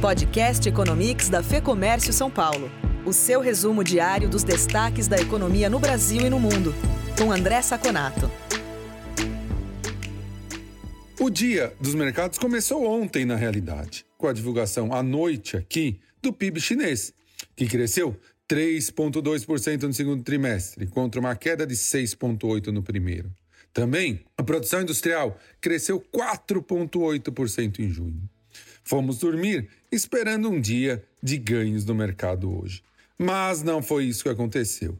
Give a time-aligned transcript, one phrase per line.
[0.00, 2.70] Podcast Economics da Fê Comércio São Paulo.
[3.04, 6.72] O seu resumo diário dos destaques da economia no Brasil e no mundo.
[7.18, 8.30] Com André Saconato.
[11.18, 16.32] O dia dos mercados começou ontem, na realidade, com a divulgação à noite aqui do
[16.32, 17.12] PIB chinês,
[17.56, 18.16] que cresceu
[18.48, 23.32] 3,2% no segundo trimestre, contra uma queda de 6,8% no primeiro.
[23.72, 28.30] Também, a produção industrial cresceu 4,8% em junho.
[28.88, 32.82] Fomos dormir esperando um dia de ganhos no mercado hoje.
[33.18, 34.98] Mas não foi isso que aconteceu.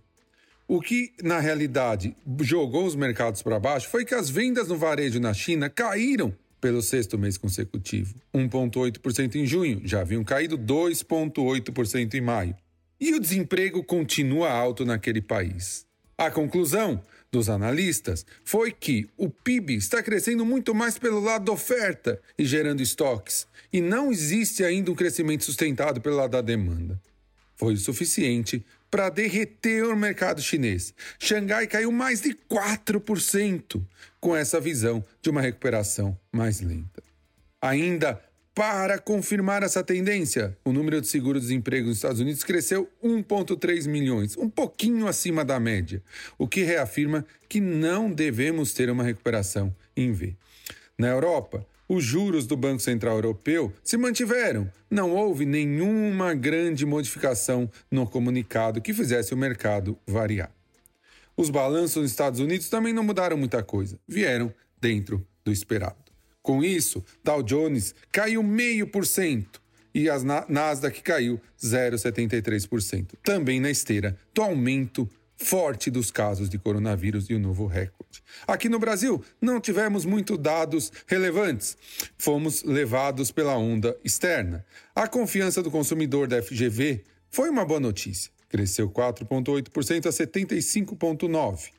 [0.66, 5.18] O que, na realidade, jogou os mercados para baixo foi que as vendas no varejo
[5.18, 8.14] na China caíram pelo sexto mês consecutivo.
[8.34, 12.54] 1,8% em junho, já haviam caído 2,8% em maio.
[13.00, 15.86] E o desemprego continua alto naquele país.
[16.18, 17.00] A conclusão
[17.30, 22.44] dos analistas foi que o PIB está crescendo muito mais pelo lado da oferta e
[22.44, 27.00] gerando estoques, e não existe ainda um crescimento sustentado pelo lado da demanda.
[27.54, 30.94] Foi o suficiente para derreter o mercado chinês.
[31.18, 33.82] Xangai caiu mais de 4%
[34.20, 37.02] com essa visão de uma recuperação mais lenta.
[37.60, 38.22] Ainda
[38.58, 44.50] para confirmar essa tendência, o número de seguro-desemprego nos Estados Unidos cresceu 1,3 milhões, um
[44.50, 46.02] pouquinho acima da média,
[46.36, 50.34] o que reafirma que não devemos ter uma recuperação em V.
[50.98, 54.68] Na Europa, os juros do Banco Central Europeu se mantiveram.
[54.90, 60.50] Não houve nenhuma grande modificação no comunicado que fizesse o mercado variar.
[61.36, 66.07] Os balanços nos Estados Unidos também não mudaram muita coisa, vieram dentro do esperado.
[66.48, 69.60] Com isso, Dow Jones caiu 0,5%
[69.94, 70.16] e a
[70.48, 77.38] Nasdaq caiu 0,73%, também na esteira do aumento forte dos casos de coronavírus e o
[77.38, 78.22] novo recorde.
[78.46, 81.76] Aqui no Brasil, não tivemos muitos dados relevantes.
[82.16, 84.64] Fomos levados pela onda externa.
[84.94, 88.32] A confiança do consumidor da FGV foi uma boa notícia.
[88.48, 91.72] Cresceu 4,8% a 75,9%.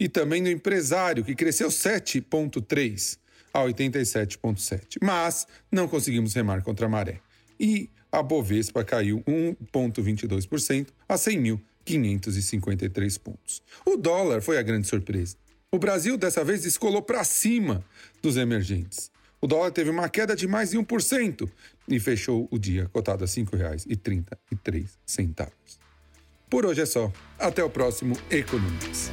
[0.00, 3.18] E também no empresário, que cresceu 7,3%
[3.54, 4.98] a 87,7.
[5.00, 7.20] Mas não conseguimos remar contra a maré.
[7.58, 13.62] E a Bovespa caiu 1,22% a 100.553 pontos.
[13.86, 15.36] O dólar foi a grande surpresa.
[15.72, 17.84] O Brasil dessa vez descolou para cima
[18.20, 19.12] dos emergentes.
[19.40, 21.48] O dólar teve uma queda de mais de 1%
[21.88, 24.88] e fechou o dia cotado a R$ 5,33.
[26.48, 27.12] Por hoje é só.
[27.38, 29.10] Até o próximo Economics.